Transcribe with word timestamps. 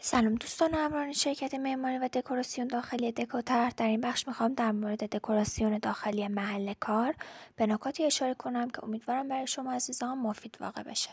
سلام 0.00 0.34
دوستان 0.34 0.74
همراهان 0.74 1.12
شرکت 1.12 1.54
معماری 1.54 1.98
و 1.98 2.08
دکوراسیون 2.08 2.68
داخلی 2.68 3.12
دکوتر. 3.12 3.72
در 3.76 3.86
این 3.86 4.00
بخش 4.00 4.28
می‌خوام 4.28 4.54
در 4.54 4.72
مورد 4.72 5.16
دکوراسیون 5.16 5.78
داخلی 5.78 6.28
محل 6.28 6.72
کار 6.80 7.14
به 7.56 7.66
نکاتی 7.66 8.04
اشاره 8.04 8.34
کنم 8.34 8.70
که 8.70 8.84
امیدوارم 8.84 9.28
برای 9.28 9.46
شما 9.46 9.72
عزیزان 9.72 10.18
مفید 10.18 10.56
واقع 10.60 10.82
بشه. 10.82 11.10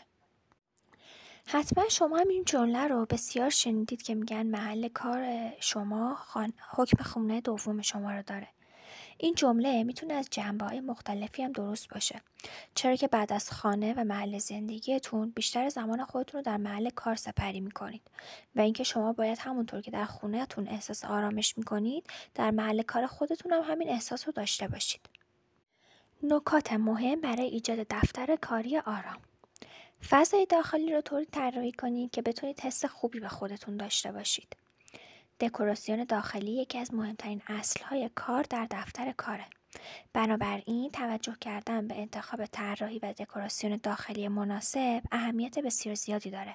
حتما 1.46 1.88
شما 1.88 2.18
هم 2.18 2.28
این 2.28 2.44
جمله 2.44 2.88
رو 2.88 3.06
بسیار 3.06 3.50
شنیدید 3.50 4.02
که 4.02 4.14
میگن 4.14 4.46
محل 4.46 4.88
کار 4.88 5.52
شما 5.60 6.14
خان... 6.14 6.52
حکم 6.70 7.02
خونه 7.02 7.40
دوم 7.40 7.82
شما 7.82 8.12
رو 8.12 8.22
داره. 8.22 8.48
این 9.18 9.34
جمله 9.34 9.84
می‌تونه 9.84 10.14
از 10.14 10.28
های 10.60 10.80
مختلفی 10.80 11.42
هم 11.42 11.52
درست 11.52 11.88
باشه. 11.88 12.20
چرا 12.74 12.96
که 12.96 13.08
بعد 13.08 13.32
از 13.32 13.50
خانه 13.50 13.94
و 13.96 14.04
محل 14.04 14.38
زندگیتون 14.38 15.30
بیشتر 15.30 15.68
زمان 15.68 16.04
خودتون 16.04 16.38
رو 16.38 16.42
در 16.42 16.56
محل 16.56 16.90
کار 16.90 17.14
سپری 17.14 17.60
می‌کنید 17.60 18.02
و 18.56 18.60
اینکه 18.60 18.84
شما 18.84 19.12
باید 19.12 19.38
همونطور 19.38 19.80
که 19.80 19.90
در 19.90 20.04
خونهتون 20.04 20.68
احساس 20.68 21.04
آرامش 21.04 21.58
می‌کنید 21.58 22.06
در 22.34 22.50
محل 22.50 22.82
کار 22.82 23.06
خودتون 23.06 23.52
هم 23.52 23.62
همین 23.62 23.88
احساس 23.88 24.26
رو 24.26 24.32
داشته 24.32 24.68
باشید. 24.68 25.00
نکات 26.22 26.72
مهم 26.72 27.20
برای 27.20 27.46
ایجاد 27.46 27.86
دفتر 27.90 28.36
کاری 28.36 28.78
آرام. 28.78 29.18
فضای 30.08 30.46
داخلی 30.46 30.92
رو 30.92 31.00
طوری 31.00 31.24
طراحی 31.24 31.72
کنید 31.72 32.10
که 32.10 32.22
بتونید 32.22 32.60
حس 32.60 32.84
خوبی 32.84 33.20
به 33.20 33.28
خودتون 33.28 33.76
داشته 33.76 34.12
باشید. 34.12 34.56
دکوراسیون 35.40 36.04
داخلی 36.04 36.52
یکی 36.52 36.78
از 36.78 36.94
مهمترین 36.94 37.42
اصلهای 37.46 38.10
کار 38.14 38.42
در 38.50 38.66
دفتر 38.70 39.12
کاره. 39.12 39.44
بنابراین 40.12 40.90
توجه 40.90 41.36
کردن 41.40 41.88
به 41.88 42.00
انتخاب 42.00 42.46
طراحی 42.46 42.98
و 42.98 43.12
دکوراسیون 43.12 43.80
داخلی 43.82 44.28
مناسب 44.28 45.02
اهمیت 45.12 45.58
بسیار 45.58 45.94
زیادی 45.94 46.30
داره. 46.30 46.54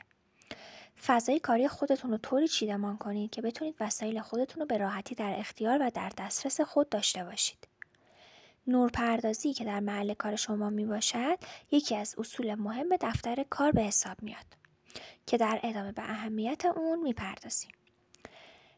فضای 1.06 1.40
کاری 1.40 1.68
خودتون 1.68 2.12
رو 2.12 2.18
طوری 2.18 2.48
چیدمان 2.48 2.98
کنید 2.98 3.30
که 3.30 3.42
بتونید 3.42 3.76
وسایل 3.80 4.22
خودتون 4.22 4.62
رو 4.62 4.66
به 4.66 4.78
راحتی 4.78 5.16
در 5.16 5.36
اختیار 5.38 5.78
و 5.82 5.92
در 5.94 6.12
دسترس 6.18 6.62
خود 6.62 6.90
داشته 6.90 7.24
باشید. 7.24 7.68
نورپردازی 8.68 9.54
که 9.54 9.66
در 9.66 9.80
محل 9.80 10.14
کار 10.14 10.36
شما 10.36 10.70
می 10.70 10.86
باشد 10.86 11.38
یکی 11.72 11.96
از 11.96 12.16
اصول 12.18 12.56
مهم 12.56 12.90
دفتر 13.02 13.46
کار 13.50 13.72
به 13.72 13.82
حساب 13.82 14.24
میاد 14.24 14.46
که 15.28 15.38
در 15.38 15.60
ادامه 15.64 15.92
به 15.92 16.02
اهمیت 16.02 16.66
اون 16.66 17.00
می‌پردازیم. 17.00 17.72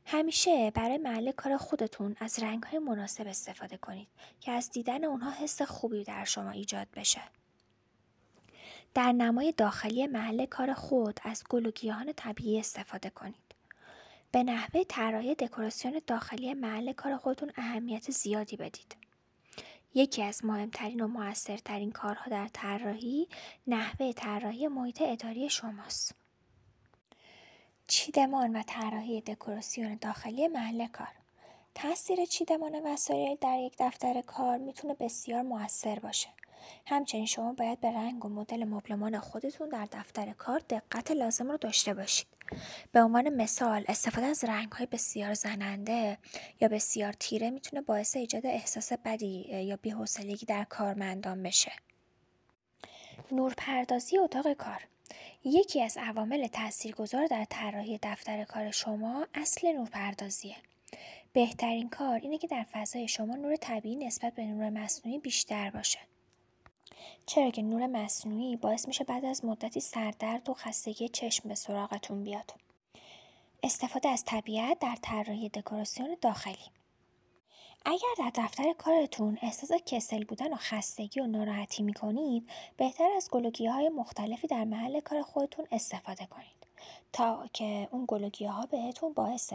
همیشه 0.06 0.72
برای 0.72 0.98
محل 0.98 1.32
کار 1.32 1.58
خودتون 1.58 2.16
از 2.20 2.40
های 2.40 2.80
مناسب 2.80 3.28
استفاده 3.28 3.78
کنید 3.78 4.08
که 4.40 4.52
از 4.52 4.72
دیدن 4.72 5.04
اونها 5.04 5.32
حس 5.32 5.62
خوبی 5.62 6.04
در 6.04 6.24
شما 6.24 6.50
ایجاد 6.50 6.88
بشه. 6.96 7.22
در 8.94 9.12
نمای 9.12 9.52
داخلی 9.52 10.08
محل 10.08 10.46
کار 10.46 10.74
خود 10.74 11.20
از 11.24 11.44
گل 11.50 11.66
و 11.66 11.72
گیاهان 11.72 12.14
طبیعی 12.14 12.60
استفاده 12.60 13.10
کنید. 13.10 13.36
به 14.32 14.44
نحوه 14.44 14.84
طراحی 14.84 15.36
دکوراسیون 15.36 16.02
داخلی 16.08 16.54
محل 16.54 16.94
کار 16.94 17.18
خودتون 17.18 17.52
اهمیت 17.56 18.12
زیادی 18.12 18.58
بدید. 18.58 18.96
یکی 19.94 20.24
از 20.24 20.46
مهمترین 20.46 21.02
و 21.02 21.08
موثرترین 21.08 21.92
کارها 21.92 22.32
در 22.32 22.48
طراحی 22.54 23.28
نحوه 23.68 24.14
طراحی 24.14 24.68
محیط 24.68 25.02
اداری 25.02 25.50
شماست. 25.50 26.23
چیدمان 27.88 28.56
و 28.56 28.64
طراحی 28.68 29.22
دکوراسیون 29.22 29.98
داخلی 30.02 30.48
محل 30.48 30.88
کار. 30.88 31.08
تاثیر 31.76 32.26
چیدمان 32.26 32.82
وسایل 32.86 33.38
در 33.42 33.60
یک 33.60 33.76
دفتر 33.80 34.22
کار 34.22 34.58
می‌تونه 34.58 34.94
بسیار 34.94 35.42
موثر 35.42 36.00
باشه. 36.00 36.30
همچنین 36.86 37.26
شما 37.26 37.54
باید 37.54 37.80
به 37.80 37.92
رنگ 37.92 38.26
و 38.26 38.30
مدل 38.30 38.64
مبلمان 38.64 39.20
خودتون 39.20 39.70
در 39.70 39.88
دفتر 39.92 40.34
کار 40.34 40.60
دقت 40.60 41.12
لازم 41.12 41.52
رو 41.52 41.58
داشته 41.58 41.94
باشید. 41.94 42.28
به 42.92 43.02
عنوان 43.02 43.30
مثال 43.30 43.86
استفاده 43.88 44.28
از 44.28 44.44
رنگ 44.44 44.72
های 44.72 44.86
بسیار 44.86 45.34
زننده 45.34 46.18
یا 46.62 46.68
بسیار 46.68 47.14
تیره 47.14 47.50
می‌تونه 47.50 47.82
باعث 47.82 48.16
ایجاد 48.16 48.46
احساس 48.46 48.94
بدی 48.94 49.64
یا 49.64 49.78
بی‌حوصلگی 49.78 50.46
در 50.46 50.64
کارمندان 50.64 51.44
بشه. 51.44 51.72
نورپردازی 53.32 54.18
اتاق 54.18 54.54
کار. 54.54 54.88
یکی 55.46 55.82
از 55.82 55.98
عوامل 55.98 56.48
تاثیرگذار 56.48 57.28
در 57.28 57.46
طراحی 57.50 58.00
دفتر 58.04 58.44
کار 58.44 58.72
شما 58.72 59.28
اصل 59.34 59.72
نورپردازیه. 59.72 60.56
بهترین 61.34 61.90
کار 61.90 62.20
اینه 62.20 62.38
که 62.38 62.48
در 62.48 62.66
فضای 62.72 63.08
شما 63.08 63.36
نور 63.36 63.56
طبیعی 63.56 63.96
نسبت 63.96 64.36
به 64.36 64.46
نور 64.46 64.70
مصنوعی 64.70 65.20
بیشتر 65.20 65.70
باشه. 65.70 66.00
چرا 67.26 67.50
که 67.50 67.62
نور 67.62 67.88
مصنوعی 67.88 68.56
باعث 68.56 68.88
میشه 68.88 69.04
بعد 69.04 69.26
از 69.26 69.46
مدتی 69.46 69.80
سردرد 69.80 70.50
و 70.50 70.54
خستگی 70.54 71.10
چشم 71.10 71.50
به 71.50 71.56
سراغتون 71.56 72.24
بیاد. 72.24 72.54
استفاده 73.64 74.10
از 74.10 74.24
طبیعت 74.26 74.80
در 74.80 74.98
طراحی 75.02 75.50
دکوراسیون 75.50 76.18
داخلی 76.22 76.70
اگر 77.86 78.08
در 78.18 78.32
دفتر 78.36 78.74
کارتون 78.74 79.38
احساس 79.42 79.72
کسل 79.86 80.24
بودن 80.24 80.54
و 80.54 80.56
خستگی 80.56 81.20
و 81.20 81.28
ناراحتی 81.28 81.84
می‌کنید 81.84 82.50
بهتر 82.78 83.10
از 83.18 83.30
گلوگیه 83.32 83.72
های 83.72 83.90
مختلفی 83.90 84.48
در 84.48 84.64
محل 84.64 85.00
کار 85.00 85.22
خودتون 85.22 85.68
استفاده 85.72 86.26
کنید 86.26 86.68
تا 87.14 87.48
که 87.54 87.88
اون 87.92 88.06
گلوگیه 88.08 88.52
ها 88.52 88.66
بهتون 88.66 89.14
باعث 89.14 89.54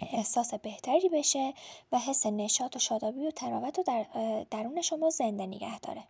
احساس 0.00 0.54
بهتری 0.54 1.08
بشه 1.08 1.54
و 1.92 1.98
حس 1.98 2.26
نشاط 2.26 2.76
و 2.76 2.78
شادابی 2.78 3.26
و 3.26 3.30
تراوت 3.30 3.78
رو 3.78 3.84
در 3.84 4.06
درون 4.50 4.82
شما 4.82 5.10
زنده 5.10 5.46
نگه 5.46 5.80
داره. 5.80 6.04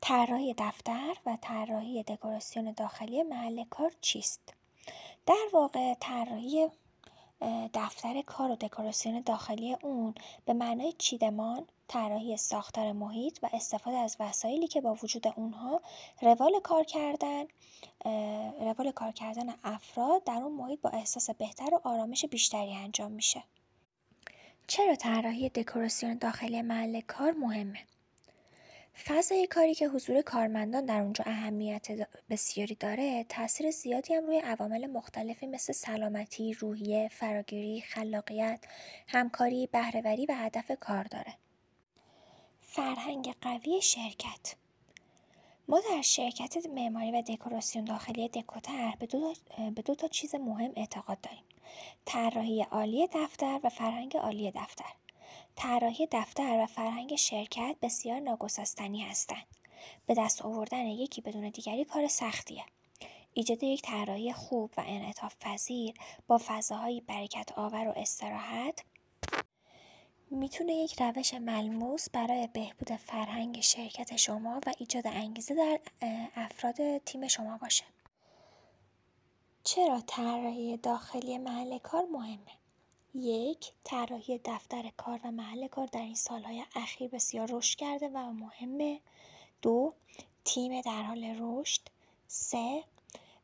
طراحی 0.00 0.54
دفتر 0.58 1.16
و 1.26 1.38
طراحی 1.42 2.02
دکوراسیون 2.02 2.72
داخلی 2.72 3.22
محل 3.22 3.64
کار 3.70 3.92
چیست؟ 4.00 4.54
در 5.26 5.46
واقع 5.52 5.94
طراحی 5.94 6.68
دفتر 7.74 8.22
کار 8.22 8.50
و 8.50 8.56
دکوراسیون 8.56 9.20
داخلی 9.20 9.76
اون 9.82 10.14
به 10.44 10.52
معنای 10.52 10.92
چیدمان، 10.98 11.66
طراحی 11.88 12.36
ساختار 12.36 12.92
محیط 12.92 13.38
و 13.42 13.48
استفاده 13.52 13.96
از 13.96 14.16
وسایلی 14.20 14.68
که 14.68 14.80
با 14.80 14.96
وجود 15.02 15.28
اونها 15.36 15.82
روال 16.22 16.60
کار 16.64 16.84
کردن 16.84 17.44
روال 18.60 18.90
کار 18.90 19.12
کردن 19.12 19.54
افراد 19.64 20.24
در 20.24 20.42
اون 20.42 20.52
محیط 20.52 20.80
با 20.80 20.90
احساس 20.90 21.30
بهتر 21.30 21.74
و 21.74 21.80
آرامش 21.84 22.24
بیشتری 22.24 22.74
انجام 22.74 23.12
میشه. 23.12 23.42
چرا 24.66 24.94
طراحی 24.94 25.48
دکوراسیون 25.48 26.18
داخلی 26.18 26.62
محل 26.62 27.00
کار 27.00 27.32
مهمه؟ 27.32 27.78
فضای 29.04 29.46
کاری 29.46 29.74
که 29.74 29.88
حضور 29.88 30.22
کارمندان 30.22 30.86
در 30.86 31.00
اونجا 31.00 31.24
اهمیت 31.26 31.88
بسیاری 32.30 32.74
داره 32.74 33.24
تاثیر 33.24 33.70
زیادی 33.70 34.14
هم 34.14 34.26
روی 34.26 34.38
عوامل 34.38 34.86
مختلفی 34.86 35.46
مثل 35.46 35.72
سلامتی، 35.72 36.52
روحیه، 36.54 37.08
فراگیری، 37.08 37.80
خلاقیت، 37.80 38.60
همکاری، 39.08 39.66
بهرهوری 39.72 40.26
و 40.26 40.34
هدف 40.34 40.72
کار 40.80 41.04
داره. 41.04 41.34
فرهنگ 42.60 43.34
قوی 43.40 43.82
شرکت 43.82 44.54
ما 45.68 45.80
در 45.80 46.02
شرکت 46.02 46.66
معماری 46.66 47.12
و 47.12 47.22
دکوراسیون 47.22 47.84
داخلی 47.84 48.28
دکوتر 48.28 48.94
به 49.74 49.82
دو, 49.82 49.94
تا 49.94 50.08
چیز 50.08 50.34
مهم 50.34 50.72
اعتقاد 50.76 51.20
داریم. 51.20 51.44
طراحی 52.04 52.62
عالی 52.62 53.08
دفتر 53.12 53.60
و 53.64 53.68
فرهنگ 53.68 54.16
عالی 54.16 54.50
دفتر. 54.50 54.92
طراحی 55.56 56.08
دفتر 56.12 56.58
و 56.62 56.66
فرهنگ 56.66 57.16
شرکت 57.16 57.76
بسیار 57.82 58.20
ناگسستنی 58.20 59.02
هستند. 59.02 59.46
به 60.06 60.14
دست 60.14 60.42
آوردن 60.42 60.86
یکی 60.86 61.20
بدون 61.20 61.50
دیگری 61.50 61.84
کار 61.84 62.08
سختیه. 62.08 62.64
ایجاد 63.34 63.62
یک 63.62 63.82
طراحی 63.82 64.32
خوب 64.32 64.70
و 64.76 64.82
انعطاف 64.86 65.34
پذیر 65.40 65.94
با 66.26 66.40
فضاهایی 66.46 67.00
برکت 67.00 67.52
آور 67.56 67.88
و 67.88 67.92
استراحت 67.96 68.84
می‌تونه 70.30 70.72
یک 70.72 71.02
روش 71.02 71.34
ملموس 71.34 72.10
برای 72.10 72.46
بهبود 72.46 72.96
فرهنگ 72.96 73.60
شرکت 73.60 74.16
شما 74.16 74.60
و 74.66 74.72
ایجاد 74.78 75.06
انگیزه 75.06 75.54
در 75.54 75.80
افراد 76.36 76.98
تیم 76.98 77.28
شما 77.28 77.58
باشه. 77.58 77.84
چرا 79.64 80.00
طراحی 80.06 80.76
داخلی 80.76 81.38
محل 81.38 81.78
کار 81.78 82.04
مهمه؟ 82.12 82.52
یک 83.14 83.72
طراحی 83.84 84.40
دفتر 84.44 84.90
کار 84.96 85.20
و 85.24 85.30
محل 85.30 85.66
کار 85.66 85.86
در 85.86 86.00
این 86.00 86.14
سالهای 86.14 86.64
اخیر 86.74 87.10
بسیار 87.10 87.48
رشد 87.52 87.78
کرده 87.78 88.08
و 88.08 88.32
مهمه. 88.32 89.00
دو 89.62 89.94
تیم 90.44 90.80
در 90.80 91.02
حال 91.02 91.24
رشد. 91.40 91.80
سه 92.26 92.84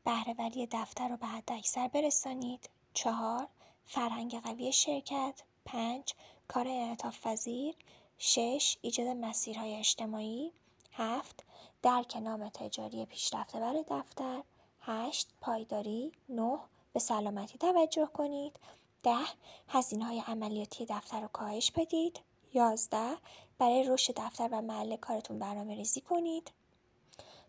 بهرهوری 0.05 0.67
دفتر 0.67 1.09
رو 1.09 1.17
به 1.17 1.27
حد 1.27 1.53
اکثر 1.53 1.89
برسانید. 1.89 2.71
چهار 2.95 3.49
فرهنگ 3.87 4.43
قوی 4.43 4.73
شرکت. 4.73 5.43
پنج 5.65 6.15
کار 6.49 6.69
انعطاف 6.69 7.27
پذیر 7.27 7.75
شش 8.19 8.77
ایجاد 8.83 9.07
مسیرهای 9.07 9.75
اجتماعی. 9.75 10.53
هفت 10.93 11.45
درک 11.83 12.17
نام 12.17 12.49
تجاری 12.49 13.05
پیشرفته 13.05 13.61
برای 13.61 13.85
دفتر. 13.91 14.43
هشت 14.81 15.29
پایداری. 15.41 16.13
نه 16.29 16.59
به 16.93 17.01
سلامتی 17.01 17.59
توجه 17.59 18.07
کنید. 18.07 18.59
ده 19.05 19.25
هزینه 19.69 20.05
های 20.05 20.23
عملیاتی 20.27 20.87
دفتر 20.89 21.21
رو 21.21 21.29
کاهش 21.29 21.71
بدید. 21.71 22.21
یازده 22.55 23.17
برای 23.59 23.85
رشد 23.89 24.15
دفتر 24.17 24.49
و 24.53 24.63
محل 24.63 24.97
کارتون 24.97 25.39
برنامه 25.39 25.75
ریزی 25.75 26.01
کنید. 26.01 26.51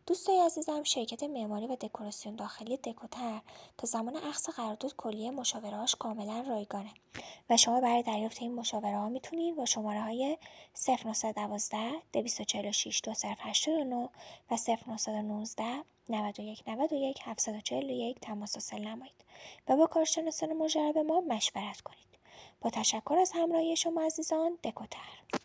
دوستای 0.08 0.40
عزیزم 0.40 0.84
شرکت 0.84 1.24
معماری 1.24 1.68
و 1.68 1.76
دکوراسیون 1.76 2.36
داخلی 2.36 2.78
دکوتر 2.78 3.42
تا 3.78 3.88
زمان 3.88 4.16
اخذ 4.16 4.50
قرارداد 4.50 4.96
کلیه 4.96 5.32
مشاورهاش 5.32 5.96
کاملا 5.96 6.46
رایگانه 6.48 6.90
و 7.50 7.58
شما 7.58 7.82
برای 7.82 8.04
دریافت 8.04 8.42
این 8.42 8.56
مشاوره 8.56 8.98
ها 8.98 9.10
می‌تونید 9.10 9.56
با 9.56 9.66
شماره 9.66 10.02
های 10.02 10.38
0912 10.88 11.78
246 12.14 13.02
2089 13.04 14.10
و 14.52 14.58
0919 15.08 15.64
91 16.10 16.64
91 16.68 17.20
741 17.24 18.20
تماس 18.20 18.56
حاصل 18.56 18.80
نمایید 18.80 19.26
و 19.68 19.78
با 19.78 19.88
کارشناسان 19.88 20.54
مجرب 20.54 20.98
ما 20.98 21.22
مشورت 21.22 21.82
کنید. 21.82 22.20
با 22.62 22.70
تشکر 22.70 23.18
از 23.22 23.32
همراهی 23.36 23.76
شما 23.76 24.02
عزیزان 24.02 24.58
دکوتر 24.64 25.45